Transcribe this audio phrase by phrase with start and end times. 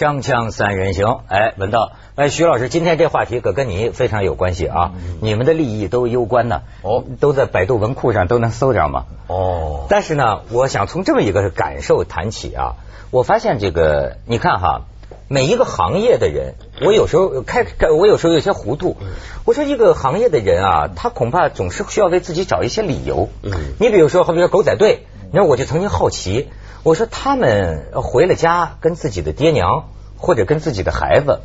[0.00, 12.76] 锵锵三人行，哎，文道，哎，徐老师，今天这话题可跟你非常有关系啊，你们的利益都攸关呢，哦，都在百度文库上都能搜着嘛，哦，但是呢，我想从这么一个感受谈起啊，
[13.10, 14.86] 我发现这个，你看哈，
[15.28, 18.96] 每一个行业的人，我有时候开，我有时候有些糊涂，
[19.44, 23.52] 我说一个行业的人啊，他恐怕总是需要为自己找一些理由，嗯。
[23.78, 26.48] 你比如说，好比说狗仔队，你看我就曾经好奇，
[26.82, 31.40] 我说他们回了家跟自己的爹娘或者跟自己的孩子，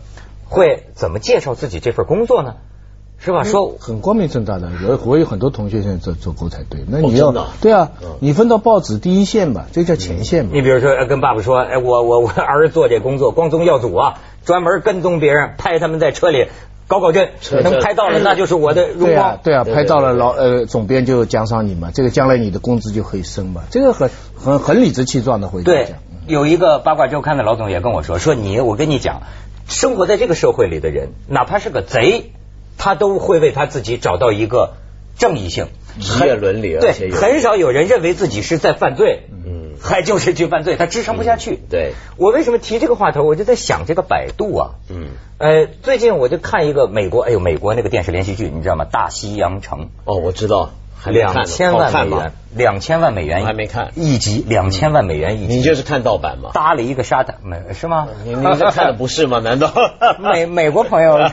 [0.48, 2.56] 会怎么介绍自己这份工作呢？
[3.18, 3.44] 是吧？
[3.44, 10.52] 说很光明正大的，有我有很多同学现在做做狗仔队，那你要、对啊嗯，你分到报纸第一线吧，这叫前线嘛。
[10.54, 16.50] 你比如说呃跟爸爸说，哎，我我我儿子做这工作光宗耀祖啊，专门跟踪别人，拍他们在车里
[16.88, 17.32] 搞搞震，
[17.64, 19.08] 能拍到了那就是我的荣光。
[19.08, 25.96] 对啊，对啊，拍到了老呃总编就奖赏你嘛，这个将来你的工资就可以升嘛，这个很很很理直气壮的回答对。，
[26.28, 29.22] 有一个八卦周刊的老总也跟我说，说你，我跟你讲，
[29.68, 32.32] 生活在这个社会里的人，哪怕是个贼，
[32.78, 34.74] 他都会为他自己找到一个
[35.18, 35.68] 正义性。
[35.98, 39.35] 职业伦理，对，很少有人认为自己是在犯罪，嗯
[39.82, 41.60] 还就是去犯罪，他支撑不下去。
[41.70, 43.24] 对，我为什么提这个话头？
[43.24, 48.86] 我就在想这个百度啊，嗯，呃，最近我就看一个美国，哎呦，美国那个电视连续剧，你知道吗？
[48.86, 50.72] 大西洋城，哦，我知道，
[51.12, 56.52] 两千万美元，两千万美元，我还没看一集，两千万美元一集，你就是看盗版吗？
[56.54, 58.08] 搭了一个沙滩，没是吗？
[58.24, 59.40] 你你这看的不是吗？
[59.40, 59.72] 难道
[60.20, 61.16] 美美国朋友？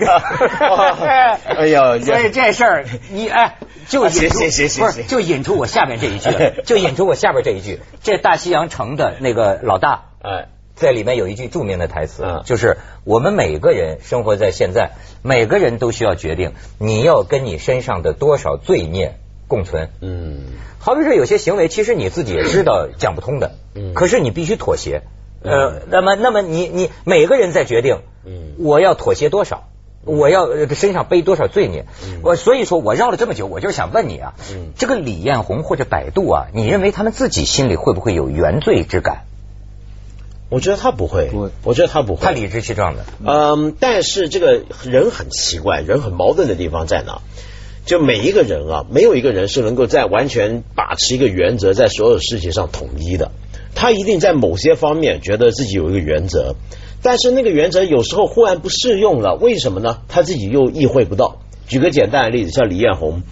[1.56, 3.56] 哎呀所以这事儿你哎，
[3.88, 4.50] 就引出不
[4.90, 6.30] 是就引出我下面这一句，
[6.64, 7.80] 就引出我下边这一句。
[8.02, 19.16] 这大西洋城的那个老大，哎，在里面有一句著名的台词，嗯就是我们每个人生活在现在，每个人都需要决定你要跟你身上的多少罪孽
[19.52, 19.90] 共存。
[20.00, 20.38] 嗯，
[20.78, 25.02] 好比说有些行为，其实你自己也知道讲不通的，嗯可是你必须妥协。
[25.42, 29.68] 呃，那么那么你你每个人在决定，嗯我要妥协多少。
[30.04, 31.84] 我要呃身上背多少罪孽？
[32.04, 39.24] 嗯我所以说我绕了这么久，我就是想问你啊，嗯这个李彦宏或者百度啊，你认为他们自己心里会不会有原罪之感？
[40.48, 47.22] 我觉得他不会，不会我觉得他不会，他理直气壮的，嗯，但是这个人很奇怪，人很矛盾的地方在哪？
[47.84, 53.30] 就每一个人啊，没有一个人是能够在完全把持一个原则，在所有事情上统一的。
[53.74, 56.54] 他一定在某些方面觉得自己有一个原则，
[57.02, 59.98] 但是那个原则有时候忽然不适用了，为什么呢？
[60.08, 61.38] 他自己又意会不到。
[61.66, 63.22] 举个简单的例子，像李彦宏，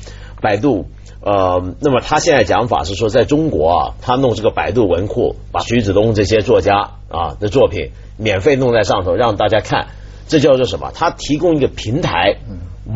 [0.41, 0.87] 百度。
[1.23, 9.89] 呃，那么他现在讲法是说，在中国啊，他弄这个百度文库，把徐子东这些作家啊的作品免费弄在上头，让大家看，
[10.29, 10.91] 这叫做什么？
[10.95, 12.39] 他提供一个平台，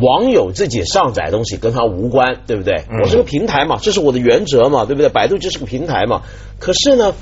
[0.01, 2.83] 网友自己上载东西跟他无关，对不对？
[2.89, 5.09] 嗯我是个平台嘛，这是我的原则嘛，对不对？
[5.09, 6.21] 百度就是个平台嘛。
[6.59, 7.13] 可是呢，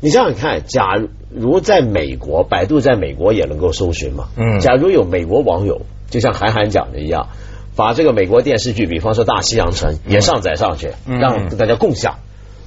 [0.00, 4.28] 你想想看，假如在美国，百度在美国也能够搜寻嘛？
[4.36, 7.28] 嗯假如有美国网友，就像韩寒讲的一样。
[7.76, 12.16] 把这个美国电视剧，比方说《大西洋城》也上载上去，嗯让大家共享。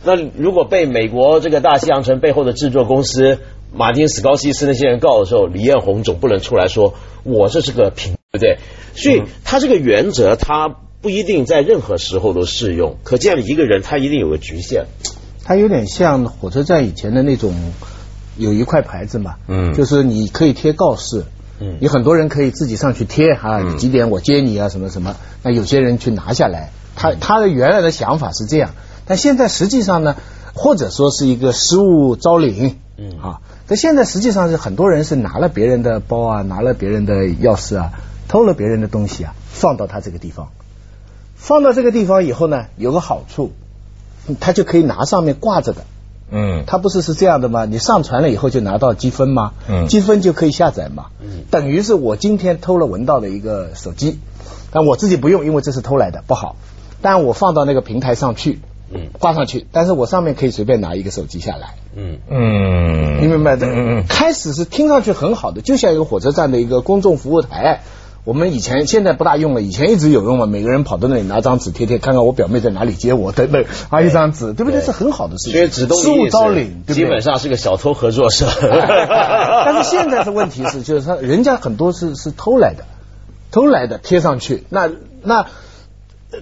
[0.05, 3.39] 那如果被美国这个《大西洋城》背后的制作公司
[3.73, 8.59] 马丁·斯高西斯那些人告的时候，李彦宏总不能出来说我这是个平，对不对？
[8.95, 10.69] 所以他这个原则，他
[11.01, 12.95] 不一定在任何时候都适用。
[13.03, 14.85] 可见一个人他一定有个局限。
[15.43, 17.53] 他有点像火车站以前的那种，
[18.37, 21.25] 有一块牌子嘛，嗯就是你可以贴告示，
[21.59, 28.69] 嗯有很多人可以自己上去贴哈，几点我接你啊，什么什么，那有些人去拿下来，他他的原来的想法是这样，
[29.05, 30.15] 但现在实际上呢，
[30.53, 37.91] 或者说是一个失物招领，嗯啊，但现在实际上是很多人是拿了别人的包啊，拿了别人的钥匙啊，
[38.31, 40.53] 偷了别人的东西啊，放到他这个地方，
[41.35, 43.51] 放到这个地方以后呢，有个好处，
[44.39, 45.81] 他就可以拿上面挂着的。
[46.31, 47.65] 嗯，它不是是这样的吗？
[47.65, 49.51] 你上传了以后就拿到积分吗？
[49.67, 51.07] 嗯积分就可以下载嘛。
[51.19, 54.17] 嗯等于是我今天偷了文道的一个手机，
[54.71, 56.55] 但我自己不用，因为这是偷来的，不好。
[57.01, 58.61] 但我放到那个平台上去，
[58.93, 63.67] 嗯挂上去，但是我上面可以随便拿一个手机下来，嗯嗯，你明白的？
[63.67, 67.81] 嗯嗯开始是听上去很好的，就像一个火车站的一个公众服务台。
[68.23, 70.45] 我们以前现在不大用了，以前一直有用嘛。
[70.45, 74.79] 每个人跑到那里拿张纸贴贴，看看我表妹在哪里接我等等，啊，一张纸，对不对？
[74.79, 75.53] 对是很好的事情。
[75.53, 76.95] 所以指动失物招领，对不对？
[76.95, 78.45] 基本上是个小偷合作社。
[79.65, 82.85] 但是现在的问题是，就是他人家很多是是偷来的，
[83.49, 84.87] 偷来的贴上去，那
[85.23, 85.47] 那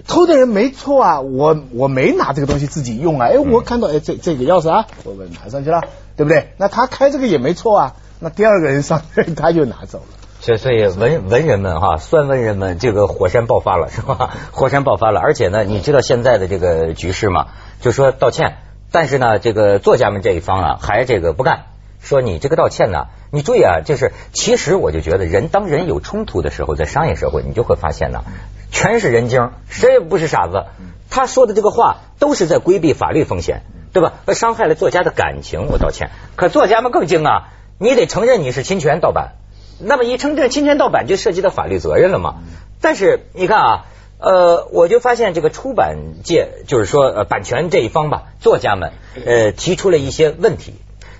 [0.06, 5.80] 偷的人没错啊，我我没拿这个东西自己用啊，哎，我看到哎这这个钥匙啊，我我拿上去了，
[6.14, 6.52] 对不对？
[6.58, 9.00] 那他开这个也没错啊，那第二个人上
[9.34, 10.04] 他就拿走了。
[10.40, 14.30] 所以，所以文文人们哈，酸文人们，这个火山爆发了，是吧？
[14.52, 17.48] 火山爆发了，而且呢，你知道现在的这个局势吗？
[17.80, 18.56] 就说道歉，
[18.90, 21.66] 但是呢，这个作家们这一方啊，还这个不干，
[22.00, 28.24] 说你这个道歉呢，你注意啊，就是其实我就觉得人当人有冲突的时候，在商业社会，你就会发现呢，
[28.70, 30.64] 全是人精，谁也不是傻子。
[31.10, 34.14] 他说的这个话都是在规避法律风险，对吧？
[34.32, 36.10] 伤害了作家的感情，我道歉。
[36.36, 37.48] 可作家们更精啊，
[37.78, 39.32] 你得承认你是侵权盗版。
[39.82, 42.36] 那么一称这侵权盗版，就涉及到法律责任了嘛？
[42.80, 43.86] 但是你看啊，
[44.18, 48.92] 呃，我就发现这个出版界，就是说呃版权这一方吧，作家们
[49.26, 50.74] 呃提出了一些问题，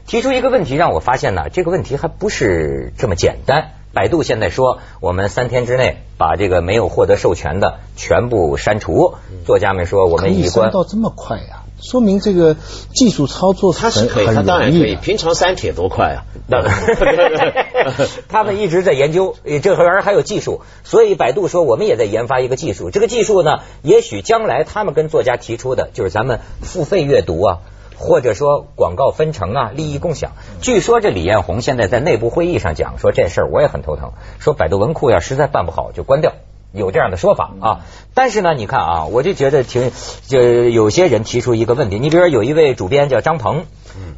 [0.06, 3.72] 提出一个问题让我发现呢，这个问题还不是这么简单。
[3.92, 9.14] 百度现在说，我们三天之内把这个没有获得授权的全部删除。
[9.44, 12.56] 作家们说，我们以关到这么快呀，说明这个
[12.94, 14.96] 技术操作它是可以，它当然可以。
[14.96, 16.24] 平常删帖多快啊！
[18.28, 22.90] 他们一直在研究，这玩意儿还有技术，所以百度说我们也在研发一个技术。
[22.90, 27.58] 这个技术呢，也许将来他们跟作家提出的就是咱们付费阅读啊。
[28.02, 30.32] 或者说广告分成啊，利益共享。
[30.62, 34.12] 据说这李彦宏现在在内部会议上讲说这事儿，我也很头疼。
[34.38, 36.32] 说百度文库要实在办不好就关掉，
[36.72, 37.80] 有这样的说法啊。
[38.14, 39.90] 但是呢，你看啊，我就觉得挺
[40.26, 43.64] 就有些人提出一个问题，你比如说有一位主编叫张鹏，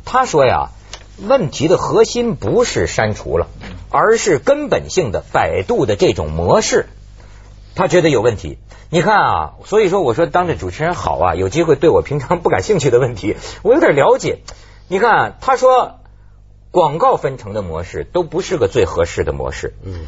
[0.04, 0.70] 他说呀，
[1.18, 3.46] 问题的核心不是删除了，
[3.90, 6.86] 而是根本性的百度的这种模式，
[7.74, 8.58] 他觉得有问题。
[8.90, 14.40] 你看啊，所以说我说当这主持人好啊，有机会对我平常不感兴趣的问题，我有点了解。
[14.88, 16.00] 你看，他说
[16.70, 19.74] 广告分成的模式都不是个最合适的模式。
[19.82, 20.04] 嗯，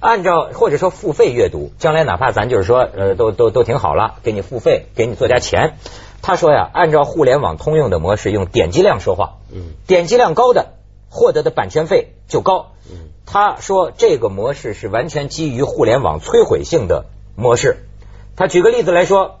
[0.00, 5.74] 按照或者说付费阅读，将来哪怕咱就是说呃都都都挺好了，给你付费，给你作家钱。
[6.22, 9.36] 他说呀，按照互联网通用的模式，用点击量说话。
[9.52, 10.74] 嗯，点击量高的
[11.08, 12.72] 获得的版权费就高。
[12.90, 17.06] 嗯，他说这个模式是完全基于互联网摧毁性的
[17.36, 17.84] 模式。
[18.34, 19.38] 他举个例子来说，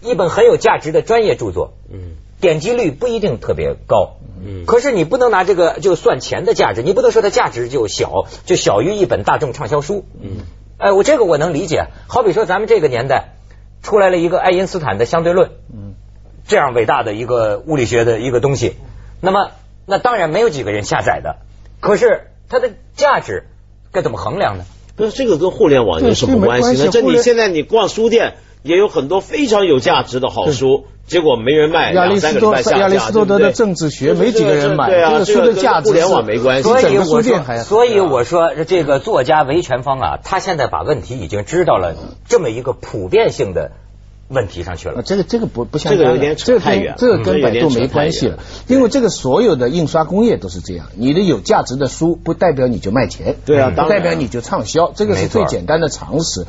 [0.00, 10.38] 一本很有价值的专业著作，嗯，点击率不一定特别高，嗯，可是你不能拿这个就算钱的价值，你不能说它价值就小，就小于一本大众畅销书，嗯，
[10.78, 11.86] 哎，我这个我能理解。
[12.08, 13.34] 好比说咱们这个年代
[13.82, 15.94] 出来了一个爱因斯坦的相对论，嗯，
[16.46, 18.76] 这样伟大的一个物理学的一个东西，
[19.20, 19.50] 那么
[19.86, 21.36] 那当然没有几个人下载的，
[21.80, 23.44] 可是它的价值
[23.92, 24.64] 该怎么衡量呢？
[24.96, 26.90] 那这个跟互联网有什么关系呢？
[26.92, 36.62] 这你现在你逛书店也有很多非常有价值的好书，结果没人卖，亚里士多亚里士多德的政治学没几个人买，这个书的价值互联网没关系。
[36.62, 41.94] 所以我说，所以我说这个作家维权方啊，他现在把问题已经知道了
[42.28, 43.72] 这么一个普遍性的。
[44.32, 56.46] 问题上去了，这个这个不不相干，这个有点扯太远，这个跟百度没关系了，因为这个所有的印刷工业都是这样，你的有价值的书不代表你就卖钱，对啊，不代表你就畅销，这个是最简单的常识。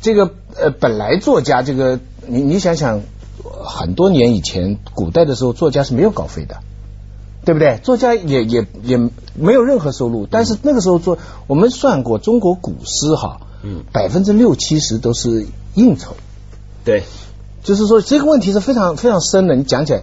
[0.00, 3.02] 这个呃，本来作家这个，你你想想，
[3.64, 6.56] 很多年以前，古代的时候，作家是没有稿费的，
[7.44, 7.78] 对不对？
[7.82, 8.96] 作家也也也
[9.34, 16.16] 没有任何收入，但是那个时候做，我们算过中国古诗哈，嗯，百分之六七十都是应酬。
[16.82, 17.02] 对，
[17.62, 19.54] 就是说这个问题是非常非常深的。
[19.54, 20.02] 你讲起来，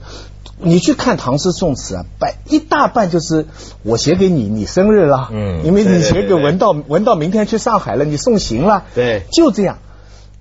[0.59, 3.47] 你去看唐诗宋词啊，百一大半就是
[3.81, 9.79] 我写给你，你生日了，嗯，因为你写给文道，文道明天去上海了，你送行了，对，就这样。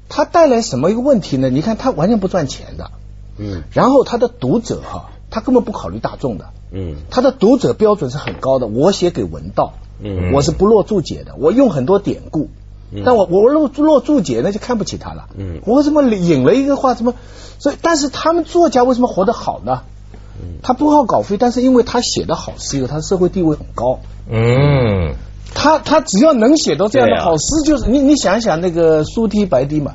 [0.09, 1.51] 他带来什么一个问题呢？
[1.51, 2.91] 你看他完全不赚钱的，
[3.39, 8.67] 嗯，然后他的读者哈，他根本不考虑大众的，嗯，他的读者标准是很高的。
[8.67, 12.49] 我写给文道，嗯，我是不落注解的，我用很多典故。
[13.05, 15.27] 但我我落落注解那就看不起他了。
[15.37, 16.95] 嗯，我怎么引了一个话？
[16.95, 17.15] 怎么？
[17.59, 19.83] 所以，但是他们作家为什么活得好呢？
[20.63, 23.99] 他不靠稿费，但是因为他写的好诗，有他社会地位很高。
[24.31, 25.15] 嗯，
[25.53, 29.95] 他他只要能写到这样的好诗，就是你你想想那个苏堤白堤嘛。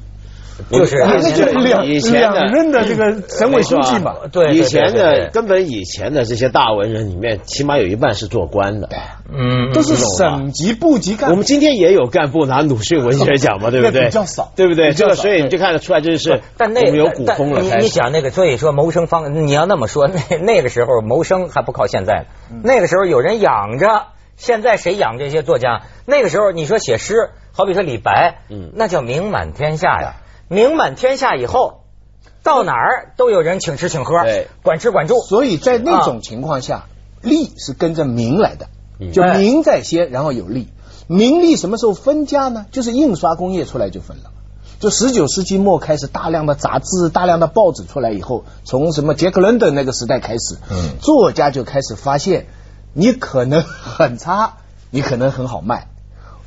[0.70, 8.90] 就是那就两两任的这个省委书记嘛，对，以前的根本以前的这些大文人里面，起码有一半是做官的，
[9.32, 11.34] 嗯，都是省级部级干部。
[11.34, 14.06] 我们今天也有干部拿鲁迅文学奖嘛，对不对？
[14.06, 14.92] 比较少，对不对？
[14.94, 17.62] 这个所以你就看得出来，这是但那有古风了。
[17.62, 22.26] 你你讲那个，所以说谋生方，你要那么说， 那那个时候谋生还不靠现在，
[22.64, 25.82] 那个时候有人养着，现在谁养这些作家？
[26.06, 30.16] 那个时候你说写诗，好比说李白，嗯，那叫名满天下呀。
[30.52, 31.86] 名满天下以后，
[32.44, 34.18] 到哪儿都有人请吃请喝，
[34.64, 35.22] 管吃管住。
[35.22, 36.88] 所以在那种情况下，
[37.22, 38.68] 利是跟着名来的，
[39.14, 40.68] 就名在先，然后有利。
[41.08, 42.66] 名利什么时候分家呢？
[42.70, 44.32] 就是印刷工业出来就分了。
[44.82, 50.58] 就十九世纪末开始，大量的杂志、大量的报纸出来以后，从什么杰克伦敦那个时代开始，
[51.00, 52.48] 作家就开始发现，
[52.92, 54.58] 你可能很差，
[54.90, 55.88] 你可能很好卖，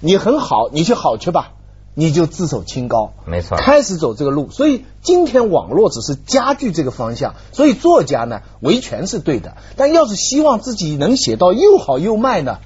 [0.01, 1.53] 你很好，你去好去吧。
[1.95, 4.51] 你就自首清高，没错开始走这个路。
[4.51, 12.59] 所以今天网络只是加剧这个方向，所以作家呢维权是对的，但要是希望自己能写到又好又卖呢，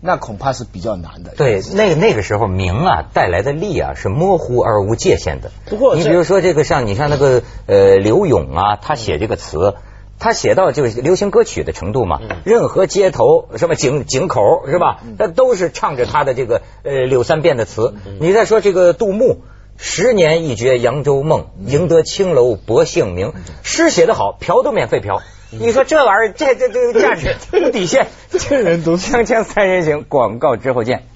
[0.00, 1.32] 那恐怕是比较难的。
[1.36, 5.50] 对，那个那个时候名啊带来的利啊是模糊而无界限的。
[5.66, 9.74] 不过你比如说这个像你像那个呃刘勇啊，他写这个词。
[10.18, 15.00] 他写到就是流行歌曲的程度嘛，任何街头什么井井口是吧？
[15.18, 17.94] 他都是唱着他的这个呃柳三变的词。
[18.20, 19.42] 你再说这个杜牧，
[19.76, 23.32] 十年一觉扬州梦，赢得青楼薄幸名。
[23.62, 25.20] 诗写得好，嫖都免费嫖。
[25.50, 28.08] 你说这玩意儿，这这这个价值无 底线。
[28.30, 31.06] 这人都是锵锵三人行，广告之后见。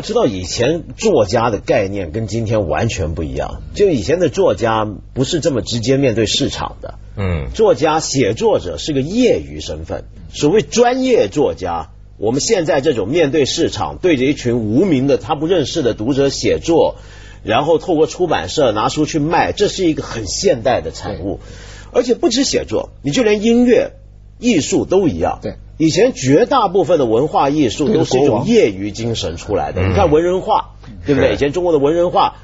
[0.00, 3.60] 要知道，以前作家的概念跟今天完全不一样。
[3.74, 10.04] 就以前的作家不是这么直接面对市场的，嗯，作家写作者是个业余身份。
[10.32, 16.96] 所谓专业作家，我们现在这种面对市场，对着一群无名的他不认识的读者写作，
[17.44, 21.40] 然后透过出版社拿书去卖，这是一个很现代的产物。
[21.92, 23.90] 而且不止写作，你就连音乐、
[24.40, 25.38] 艺术都一样。
[25.42, 25.54] 对。
[25.76, 29.82] 以前绝大部分的文化艺术都是一种业余精神出来的。
[29.82, 30.72] 你看文人画，
[31.06, 31.32] 对不对？
[31.32, 32.34] 以前中国的文人画，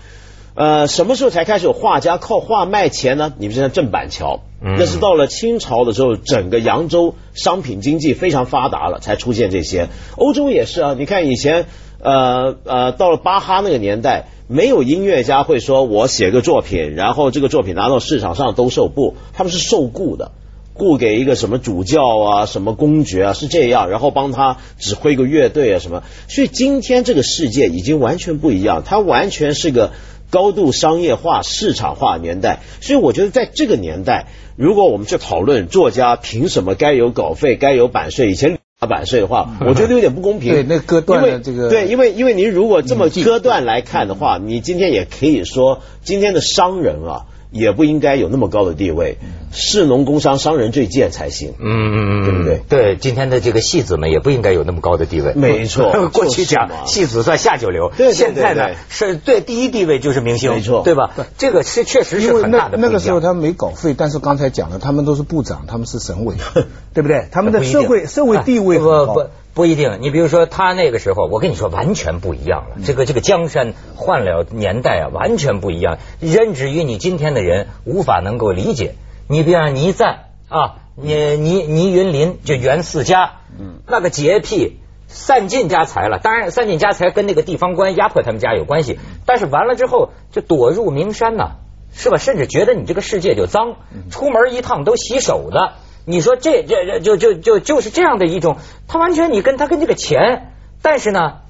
[0.54, 3.34] 呃，什么时候才开始有画家靠画卖钱呢？
[3.36, 9.88] 你们现在郑板桥，那是到了清朝的时候，整个扬州商品经济非常发达了，才出现这些。
[10.16, 11.66] 欧洲也是啊，你看以前，
[12.00, 20.32] 呃呃，到了巴哈那个年代，没有音乐家会说我写个作品，然后这个作品拿到市场上兜售，不，他们是受雇的。
[20.76, 26.02] 雇给一个什么主教啊，什么公爵啊，是这样，然后帮他指挥个乐队啊，什么。
[26.28, 29.92] 所以今天这个世界已经完全不一样，它完全是个
[30.30, 32.60] 高度商业化、市场化年代。
[32.80, 40.52] 所以我觉得在这个年代，如果我们去讨论作家凭什么该有稿费、该有版税，以前打 版税的话，我觉得有点不公平。
[40.52, 41.70] 对，那割断了这个。
[41.70, 47.26] 对，因为因为您如果这么割断来看的话，你今天也可以说，今天的商人啊。
[47.50, 49.18] 也不应该有那么高的地位，
[49.52, 51.54] 士农工商商人最贱才行。
[51.58, 52.62] 嗯嗯嗯，对不对？
[52.68, 55.32] 对，今天的这个戏子们也不应该有那么高的地位。
[55.34, 61.10] 没错， 过去讲戏子算下九流，对现在呢是对第一地位就是明星，没错，对吧？
[61.38, 66.34] 这个是确实是很大的那个时候他们没稿费，但是刚才讲了，他们都是部长，他们是省委，
[66.94, 67.26] 对不对？
[67.30, 69.24] 他们的社会社会地位不不
[69.56, 70.00] 不一定。
[70.02, 72.76] 你比如说他那个时候，我跟你说完全不一样了。
[72.84, 75.96] 这个这个江山换了年代啊，完全不一样。
[76.20, 78.96] 任至于你今天的人无法能够理解。
[79.28, 80.18] 你比方倪瓒
[80.50, 84.76] 啊，倪倪倪云林就袁四家，嗯，那个洁癖，
[85.08, 86.18] 散尽家财了。
[86.18, 88.98] 当然，散尽家财跟那个地方官压迫他们家有关系。
[89.24, 91.52] 但是完了之后就躲入名山呐，
[91.94, 92.18] 是吧？
[92.18, 93.76] 甚至觉得你这个世界就脏，
[94.10, 95.72] 出门一趟都洗手的。
[96.06, 98.56] 你说这这这就就就就是这样的一种，
[98.88, 101.40] 他完全你跟他跟这个钱，但是呢，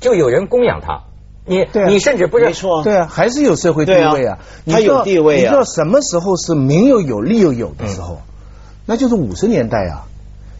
[0.00, 1.04] 就有人供养他。
[1.46, 5.40] 你你甚至不是没错，对啊，还是有社会地位啊，他有地位啊。
[5.40, 8.20] 你知道什么时候是民又有利又有的时候？
[8.86, 10.04] 那就是五十年代啊！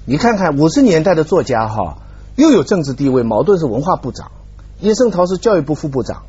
[0.07, 1.99] 你看看五十年代的作家哈，
[2.37, 4.31] 又有政治地位，茅盾是文化部长，
[4.81, 6.25] 叶圣陶是教育部副部长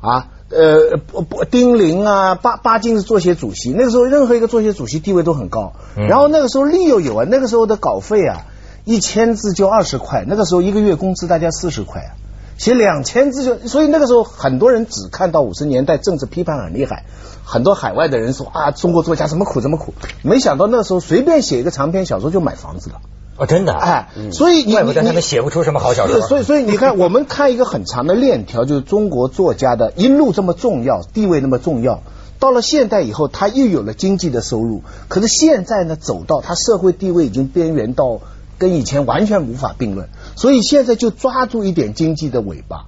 [0.00, 3.70] 啊，呃，丁玲啊，巴巴金是作协主席。
[3.70, 8.44] 那个时候任何一个作协主席地位都很高，然后那个时候利又有啊，那个时候的稿费啊，
[8.84, 12.12] 一千字就二十块，那个时候一个月工资大家四十块啊。
[12.58, 17.06] 写两千字就，所以那个时候很多人只看到五十年代政治批判很厉害，
[17.44, 23.00] 很多海外的人说啊，中国作家怎么苦怎么苦，没想到那时候随便写一个长篇小说就买房子了。
[23.42, 26.20] 哦，真的，哎，所以你怪不得他们写不出什么好小说。
[26.20, 32.04] 所以所以你看，我们看一个很长的链条，就是中国作家的一路这么重要，地位那么重要，
[32.38, 38.20] 到了现代以后，他又有了经济的收入，可是现在呢，走到他社会地位已经边缘到
[38.58, 40.08] 跟以前完全无法并论。
[40.36, 42.84] 所以现在就抓住一点经济的尾巴，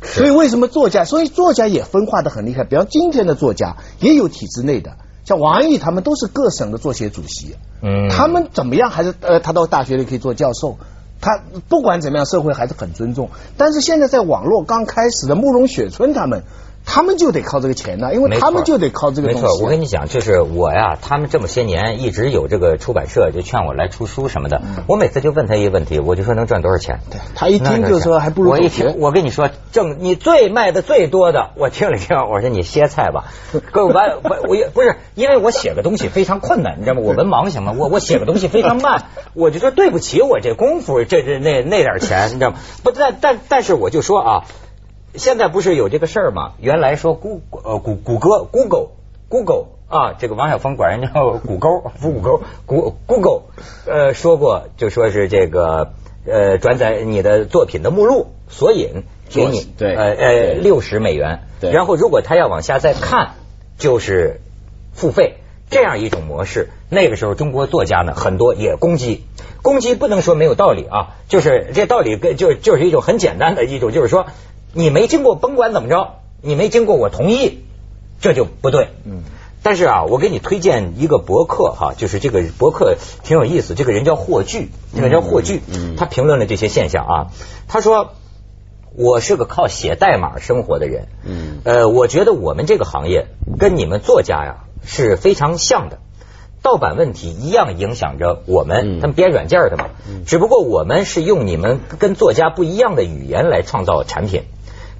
[0.00, 1.04] 所以为什么作家？
[1.04, 2.64] 所以作家也分化的很厉害。
[2.64, 10.76] 比方今天的作家也有体制内的，像王安忆他们都是各省的作协主席，嗯，他们怎么样还是呃，他到大学里可以做教授，
[11.20, 13.30] 他不管怎么样，社会还是很尊重。
[13.56, 16.42] 但是现在在网络刚开始的慕容雪村他们。
[16.86, 19.42] 他们就得靠这个钱呢，因为他们就得靠这个东西。
[19.42, 24.60] 没错，我跟你讲，就是我呀，他们这么些年一直有这个出版社就劝我来出书什么的。
[24.86, 27.00] 我每次就问他一个问题，我就说能赚多少钱？
[27.10, 33.24] 对他一听就说还不如我一听，我跟你说，挣你最卖的最多的，我听了听， 我说你歇菜吧。
[33.72, 37.00] 各位完，我我也不是，因为我写个东西非常困难，你知道吗？
[37.02, 37.74] 我文盲行吗？
[37.76, 42.58] 我我写个东西非常慢， 我就说对不起，我这功夫，这这那那点钱，你知道吗？
[42.82, 44.44] 不，但但但是我就说啊。
[45.16, 46.52] 现在不是有这个事儿吗？
[46.60, 48.88] 原来说谷呃谷谷歌 Google
[49.28, 53.42] Google 啊，这个王晓峰管人叫 谷沟，不谷沟，谷 Google
[53.86, 55.92] 呃说过，就说是这个
[56.26, 63.34] 呃转载你的作品的目录索引给你，对呃呃六十美元，对然后如果他要往下再看，
[63.78, 64.40] 就是
[64.92, 65.36] 付费。
[65.70, 69.24] 这样一种模式，那个时候中国作家呢很多也攻击，
[69.62, 74.26] 攻击不能说没有道理啊，就是这道理跟就就是一种很简单的一种，就是说
[74.74, 77.64] 你没经过甭管怎么着，你没经过我同意，
[78.20, 78.88] 这就不对。
[79.04, 79.22] 嗯，
[79.62, 85.94] 但是啊，我给你推荐一个博客哈，就是这个博客挺有意思，这个人叫霍炬，这个人叫霍炬，嗯。
[85.96, 87.30] 他评论了这些现象啊，
[87.68, 88.10] 他说
[88.96, 91.60] 我是个靠写代码生活的人，嗯。
[91.64, 93.28] 呃，我觉得我们这个行业
[93.58, 95.98] 跟你们作家呀是非常像的。
[96.62, 99.00] 盗版问题一样影响着我们，嗯。
[99.00, 99.86] 他们编软件的嘛，
[100.26, 104.44] 只不过我们是用你们跟作家不一样的语言来创造产品。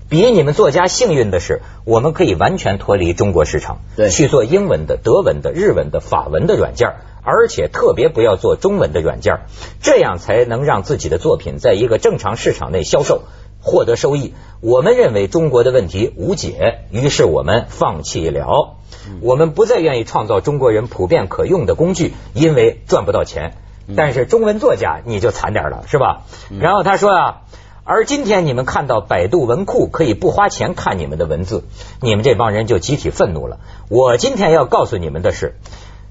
[0.09, 6.91] 比你们作家幸运的是，我们可以完全脱离中国市场，对去做英文的、德文的、日文的、法文的软件，
[7.23, 9.41] 而且特别不要做中文的软件，
[9.81, 13.23] 这样才能让自己的作品在一个正常市场内销售，
[13.61, 14.35] 获得收益。
[14.61, 18.77] 我们认为中国的问题无解，于是我们放弃了。
[19.21, 23.55] 我们不再愿意创造中国人普遍可用的工具，因为赚不到钱。
[23.97, 26.23] 但是中文作家你就惨点了，是吧？
[26.59, 27.43] 然后他说啊，
[27.87, 31.65] 而今天你们看到百度文库可以不花钱看你们的文字，
[32.01, 33.59] 你们这帮人就集体愤怒了。
[33.91, 35.57] 我今天要告诉你们的是，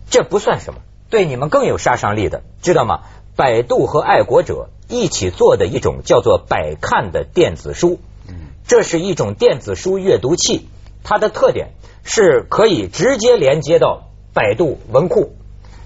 [0.07, 2.99] 这不算什么，对你们更有杀伤力的，知道吗？
[3.35, 7.97] 百度和爱国者一起做的一种叫做百看的电子书，
[8.67, 10.69] 这是一种电子书阅读器，
[11.03, 11.69] 它的特点
[12.03, 15.33] 是可以直接连接到百度文库，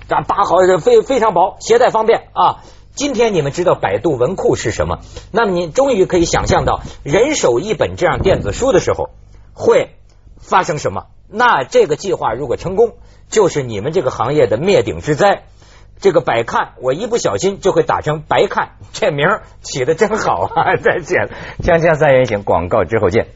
[0.09, 2.61] 这八毫是非非常薄，携带方便啊。
[2.97, 5.01] 今天你们知道百度文库是什么，
[5.31, 9.11] 那么你终于可以想象到人手一本这样电子书的时候
[9.53, 9.91] 会
[10.39, 11.05] 发生什么。
[11.29, 12.95] 那这个计划如果成功，
[13.29, 15.43] 就是你们这个行业的灭顶之灾。
[15.99, 19.27] 这个百看，我一不小心就会打成白看，这名
[19.61, 20.75] 起的真好啊！
[20.75, 21.29] 再见，
[21.61, 23.27] 锵锵三人行，广告之后见。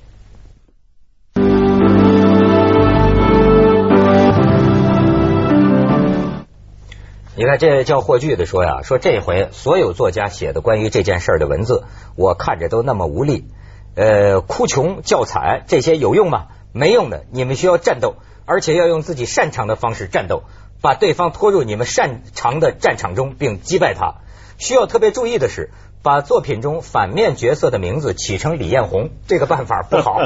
[7.42, 13.48] 你看，这叫霍炬的说呀，说这回所有作家写的关于这件事儿的文字，我看着都那么无力，
[13.96, 16.50] 呃，哭穷叫惨，这些有用吗？
[16.72, 20.44] 没用的，你们需要战斗，而且要用自己擅长的方式战斗，
[20.84, 24.18] 把对方拖入你们擅长的战场中，并击败他。
[24.60, 25.72] 需要特别注意的是，
[26.04, 30.20] 把作品中反面角色的名字起成李彦宏，这个办法不好。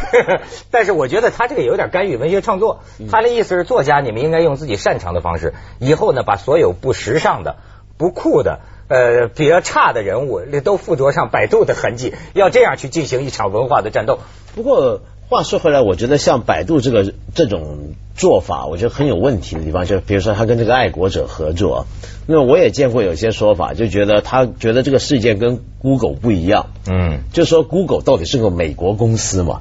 [0.70, 2.80] 但是我觉得他这个有点干预文学创作。
[3.10, 7.56] 他的意思是，作家你们应该用自己擅长的方式，以后呢，把所有不时尚的、
[7.96, 8.60] 不酷的。
[8.88, 14.18] 呃，比较差的人物都附着上百度的痕迹，要这样去进行一场文化的战斗。
[14.56, 21.86] 不过话说回来，我觉得像百度这个这种做法，我觉得很有问题的地方，就比如说他跟这个爱国者合作，
[22.26, 29.60] 那我也见过有些说法，就觉得他觉得这个事件跟 Google 不一样，嗯，就说 Google 到底是个美国公司嘛？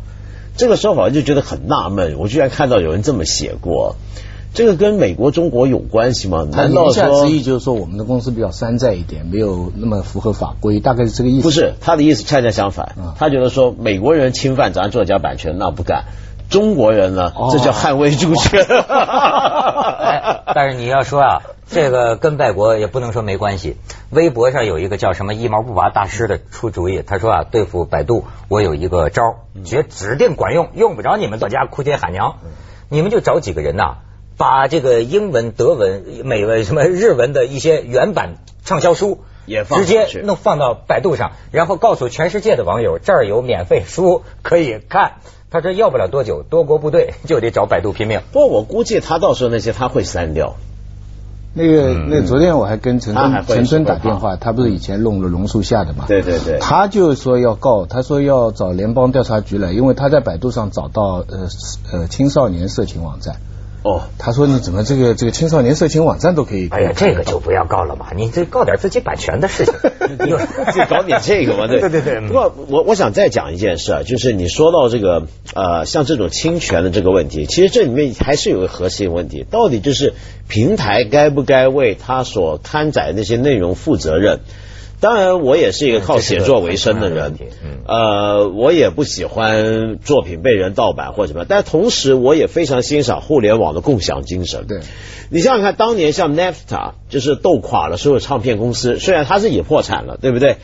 [0.58, 3.96] 这个说法我就觉得很纳闷，我居然看到有人这么写过。
[4.54, 6.48] 这个跟美国、中国有关系吗？
[6.52, 11.44] 他难道言下说之意就是说我们的公司比较山寨一点，没有那么符合法规，大概是这个意思。
[11.44, 16.06] 不是他的意思，恰恰相反啊，他觉得说美国人侵犯咱作家版权那不干，
[16.50, 18.66] 中国人呢哦这叫捍卫主权。
[18.66, 23.78] 哎，但是你要说啊，这个跟外国也不能说没关系。
[24.10, 32.38] 微博上有一个叫什么一毛不拔大师的出主意，他说啊，对付百度，我有一个招儿，绝指定管用，用不着你们作家哭爹喊娘，
[32.90, 33.98] 你们就找几个人呐、
[34.40, 45.16] 把这个英文、德文、美文、什么日文的一些原版畅销书也放直接弄放到百度上，然后告诉全世界的网友，这儿有免费书可以看。
[45.52, 48.22] 他说要不了多久，多国部队就得找百度拼命。
[48.32, 50.56] 不过我估计他到时候那些他会删掉。
[51.54, 56.06] 那个，嗯那昨天我还跟陈春陈春打电话，他不是以前弄了榕树下的嘛？
[56.08, 61.50] 对对对他就说要告，他说要找联邦调查局来，因为他在百度上找到呃
[61.92, 63.36] 呃青少年色情网站。
[63.82, 66.68] 哦，他说你怎么这个这个青少年色情网站都可以？
[66.70, 69.74] 哎呀，这个就不要告了嘛，你这告点自己版权的事情。
[70.28, 80.14] 就搞点这个嘛，对 对对对不过我我想再讲一件事啊，就是你说到这个呃，像这种侵权的这个问题，其实这里面还是有个核心问题，到底就是
[80.48, 84.40] 平台该不该为他所刊载那些内容负责任？
[85.00, 87.38] 当然，我也是一个靠写作为生的人
[87.88, 94.68] 呃，我也不喜欢作品被人盗版或者什么，但同时我也非常欣赏互联网的共享精神。
[94.68, 94.82] 对，
[95.30, 100.58] 你想想看，当年像 NAFTA 就是斗垮了所有唱片公司，虽然它是也破产了，对不对？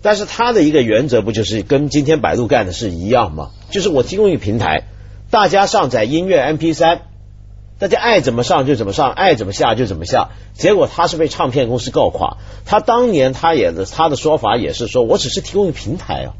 [0.00, 3.50] 但是它的一个原则不就是跟今天百度干的是一样吗？
[3.70, 4.88] 就是我提供一个平台，
[5.30, 6.98] 大家上载音乐 MP 3
[7.82, 10.30] 大家爱怎么上就怎么上，爱怎么下就怎么下。
[10.52, 12.36] 结果他是被唱片公司告垮。
[12.64, 16.34] 他当年他也的他的说法也是说，我只是提供一个平台啊，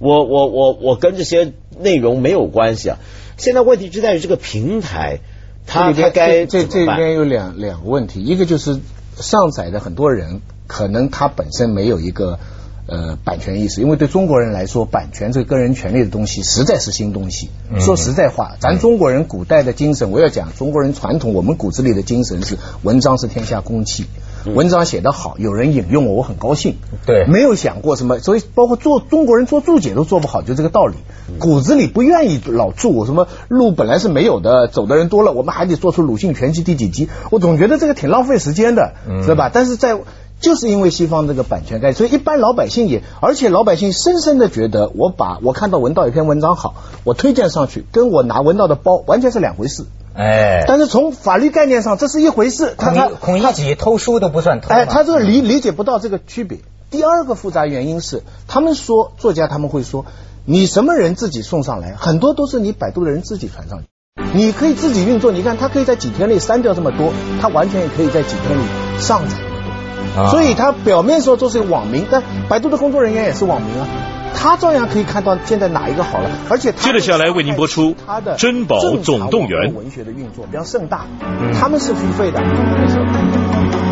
[0.00, 2.98] 我我我我跟这些内容没有关系啊。
[3.36, 5.20] 现在问题就在于这个平台，
[5.68, 8.80] 他他该这这怎么办边有两两个问题，一个就是
[9.14, 12.40] 上载的很多人可能他本身没有一个
[12.88, 17.50] 呃版权意识，因为对中国人来说，版权这个个人权利的东西实在是新东西。
[17.70, 24.06] 嗯说实在话，咱中国人古代的精神，我要讲中国人传统，我们骨子里的精神是文章是天下公器。
[24.54, 26.76] 文章写得好，有人引用我，我很高兴。
[27.04, 30.94] 对没有想过什么，所以包括做中国人做注解都做不好，就这个道理。
[31.38, 37.10] 骨子里不愿意老注什么路本来是没有的，走的人多了，我们还得做出鲁迅全集第几集。
[37.30, 39.50] 我总觉得这个挺浪费时间的，嗯是吧？
[39.52, 39.98] 但是在
[40.40, 46.74] 就是因为西方这个版权概念，所以一般老百姓也，而且老百姓深深的觉得，我把我看到文道一篇文章好，
[47.04, 49.84] 我推荐上去，跟我拿文道的包完全是两回事。
[50.14, 52.74] 哎，但是从法律概念上，这是一回事。
[52.76, 54.76] 他孔他乙孔乙己偷书都不算偷嘛。
[54.76, 56.58] 哎，他这个理理解不到这个区别。
[56.90, 60.06] 第二个复杂原因是，他们说作家他们会说，
[60.44, 63.86] 你什么人自己送上来，很多都是你百度的人自己传上去。
[64.34, 68.62] 你可以自己运作，你看他可以在几天内删掉这么多，他完全也可以在几天里
[68.98, 69.47] 上载。
[70.18, 70.30] 啊。
[70.30, 73.86] 所以他表面说都是网民，但百度的工作人员也是网民啊，
[74.34, 79.74] 他照样可以看到现在哪一个好了，而且他接着下来为您播出他的珍宝总动员。
[79.74, 81.52] 文学的运作，比较盛大，嗯。
[81.52, 83.87] 他们是付费的。